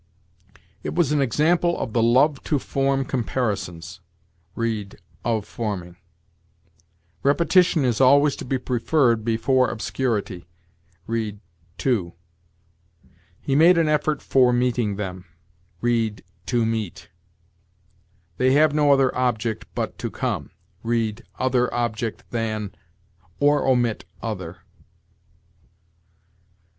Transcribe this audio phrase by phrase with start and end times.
[0.81, 3.99] "'It was an example of the love to form comparisons':
[4.55, 5.95] read, 'of forming.'
[7.21, 10.47] "'Repetition is always to be preferred before obscurity':
[11.05, 11.39] read,
[11.77, 12.13] 'to.'
[13.41, 15.25] "'He made an effort for meeting them':
[15.81, 17.09] read, 'to meet.'
[18.39, 20.49] "'They have no other object but to come':
[20.81, 22.73] read, 'other object than,'
[23.39, 24.61] or omit 'other.'